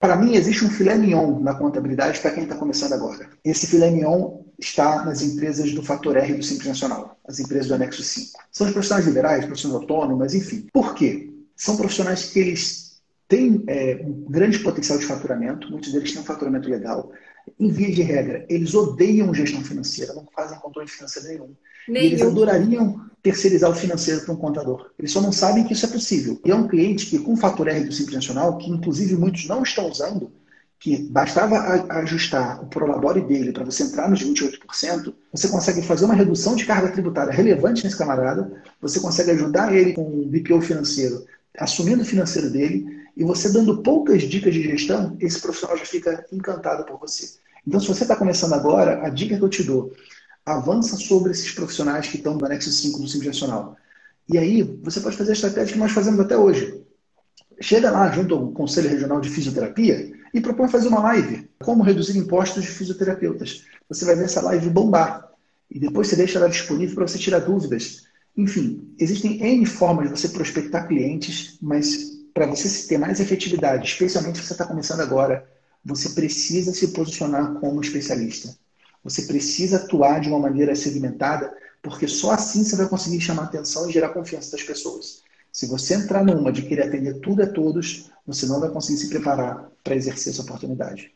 Para 0.00 0.16
mim, 0.16 0.34
existe 0.34 0.64
um 0.64 0.70
filé 0.70 0.96
mignon 0.96 1.40
na 1.40 1.54
contabilidade 1.54 2.20
para 2.20 2.30
quem 2.30 2.44
está 2.44 2.56
começando 2.56 2.94
agora. 2.94 3.28
Esse 3.44 3.66
filé 3.66 3.90
mignon 3.90 4.40
está 4.58 5.04
nas 5.04 5.20
empresas 5.20 5.74
do 5.74 5.82
fator 5.82 6.16
R 6.16 6.32
do 6.32 6.42
Simples 6.42 6.68
Nacional, 6.68 7.18
as 7.28 7.38
empresas 7.38 7.68
do 7.68 7.74
anexo 7.74 8.02
5. 8.02 8.38
São 8.50 8.66
os 8.66 8.72
profissionais 8.72 9.06
liberais, 9.06 9.44
profissionais 9.44 9.82
autônomos, 9.82 10.34
enfim. 10.34 10.66
Por 10.72 10.94
quê? 10.94 11.30
São 11.54 11.76
profissionais 11.76 12.32
que 12.32 12.38
eles 12.38 13.02
têm 13.28 13.62
é, 13.66 14.00
um 14.02 14.24
grande 14.30 14.60
potencial 14.60 14.98
de 14.98 15.04
faturamento, 15.04 15.70
muitos 15.70 15.92
deles 15.92 16.12
têm 16.12 16.22
um 16.22 16.24
faturamento 16.24 16.70
legal. 16.70 17.12
Em 17.58 17.70
via 17.70 17.92
de 17.92 18.00
regra, 18.00 18.46
eles 18.48 18.74
odeiam 18.74 19.34
gestão 19.34 19.62
financeira, 19.62 20.14
não 20.14 20.26
fazem 20.34 20.58
controle 20.60 20.88
financeiro 20.88 21.28
nenhum. 21.28 21.56
nenhum. 21.86 22.06
Eles 22.06 22.22
adorariam 22.22 23.09
terceirizar 23.22 23.70
o 23.70 23.74
financeiro 23.74 24.22
para 24.22 24.34
um 24.34 24.36
contador. 24.36 24.90
Eles 24.98 25.12
só 25.12 25.20
não 25.20 25.32
sabem 25.32 25.64
que 25.64 25.72
isso 25.72 25.86
é 25.86 25.88
possível. 25.88 26.40
E 26.44 26.50
é 26.50 26.54
um 26.54 26.66
cliente 26.66 27.06
que, 27.06 27.18
com 27.18 27.34
o 27.34 27.36
fator 27.36 27.68
R 27.68 27.84
do 27.84 27.92
Simples 27.92 28.14
Nacional, 28.14 28.56
que 28.58 28.70
inclusive 28.70 29.16
muitos 29.16 29.46
não 29.46 29.62
estão 29.62 29.88
usando, 29.88 30.32
que 30.78 30.96
bastava 30.96 31.58
ajustar 32.00 32.62
o 32.62 32.66
prolabore 32.66 33.20
dele 33.20 33.52
para 33.52 33.64
você 33.64 33.82
entrar 33.82 34.08
nos 34.08 34.24
28%, 34.24 35.12
você 35.30 35.48
consegue 35.48 35.82
fazer 35.82 36.06
uma 36.06 36.14
redução 36.14 36.56
de 36.56 36.64
carga 36.64 36.90
tributária 36.90 37.32
relevante 37.32 37.84
nesse 37.84 37.98
camarada, 37.98 38.50
você 38.80 38.98
consegue 38.98 39.32
ajudar 39.32 39.74
ele 39.76 39.92
com 39.92 40.02
o 40.02 40.26
BPO 40.26 40.62
financeiro, 40.62 41.26
assumindo 41.58 42.02
o 42.02 42.06
financeiro 42.06 42.48
dele, 42.48 42.86
e 43.14 43.22
você 43.22 43.52
dando 43.52 43.82
poucas 43.82 44.22
dicas 44.22 44.54
de 44.54 44.62
gestão, 44.62 45.14
esse 45.20 45.38
profissional 45.38 45.76
já 45.76 45.84
fica 45.84 46.24
encantado 46.32 46.86
por 46.86 46.98
você. 46.98 47.38
Então, 47.66 47.78
se 47.78 47.86
você 47.86 48.04
está 48.04 48.16
começando 48.16 48.54
agora, 48.54 49.04
a 49.04 49.10
dica 49.10 49.36
que 49.36 49.44
eu 49.44 49.48
te 49.50 49.62
dou, 49.62 49.92
avança 50.54 50.96
sobre 50.96 51.32
esses 51.32 51.52
profissionais 51.52 52.06
que 52.08 52.16
estão 52.16 52.36
no 52.36 52.44
anexo 52.44 52.70
5 52.70 52.98
do 52.98 53.08
Simples 53.08 53.28
Nacional. 53.28 53.76
E 54.28 54.38
aí, 54.38 54.62
você 54.82 55.00
pode 55.00 55.16
fazer 55.16 55.30
a 55.30 55.34
estratégia 55.34 55.72
que 55.72 55.78
nós 55.78 55.92
fazemos 55.92 56.20
até 56.20 56.36
hoje. 56.36 56.82
Chega 57.60 57.90
lá 57.90 58.10
junto 58.10 58.34
ao 58.34 58.52
Conselho 58.52 58.88
Regional 58.88 59.20
de 59.20 59.28
Fisioterapia 59.28 60.12
e 60.32 60.40
propõe 60.40 60.68
fazer 60.68 60.88
uma 60.88 61.00
live. 61.00 61.48
Como 61.62 61.82
reduzir 61.82 62.16
impostos 62.16 62.62
de 62.62 62.68
fisioterapeutas. 62.68 63.64
Você 63.88 64.04
vai 64.04 64.14
ver 64.14 64.24
essa 64.24 64.40
live 64.40 64.70
bombar. 64.70 65.28
E 65.70 65.78
depois 65.78 66.08
você 66.08 66.16
deixa 66.16 66.38
ela 66.38 66.48
disponível 66.48 66.94
para 66.94 67.06
você 67.06 67.18
tirar 67.18 67.40
dúvidas. 67.40 68.04
Enfim, 68.36 68.94
existem 68.98 69.42
N 69.42 69.66
formas 69.66 70.08
de 70.08 70.18
você 70.18 70.28
prospectar 70.28 70.86
clientes, 70.86 71.58
mas 71.60 72.12
para 72.32 72.46
você 72.46 72.88
ter 72.88 72.98
mais 72.98 73.20
efetividade, 73.20 73.86
especialmente 73.86 74.38
se 74.38 74.46
você 74.46 74.52
está 74.52 74.64
começando 74.64 75.00
agora, 75.00 75.46
você 75.84 76.10
precisa 76.10 76.72
se 76.72 76.88
posicionar 76.88 77.54
como 77.54 77.80
especialista. 77.80 78.54
Você 79.02 79.22
precisa 79.22 79.76
atuar 79.76 80.20
de 80.20 80.28
uma 80.28 80.38
maneira 80.38 80.74
segmentada, 80.74 81.54
porque 81.82 82.06
só 82.06 82.32
assim 82.32 82.62
você 82.62 82.76
vai 82.76 82.88
conseguir 82.88 83.20
chamar 83.20 83.44
atenção 83.44 83.88
e 83.88 83.92
gerar 83.92 84.10
confiança 84.10 84.52
das 84.52 84.62
pessoas. 84.62 85.22
Se 85.52 85.66
você 85.66 85.94
entrar 85.94 86.24
numa 86.24 86.52
de 86.52 86.62
querer 86.62 86.88
atender 86.88 87.20
tudo 87.20 87.42
a 87.42 87.46
todos, 87.46 88.10
você 88.26 88.46
não 88.46 88.60
vai 88.60 88.70
conseguir 88.70 88.98
se 88.98 89.08
preparar 89.08 89.70
para 89.82 89.96
exercer 89.96 90.32
essa 90.32 90.42
oportunidade. 90.42 91.12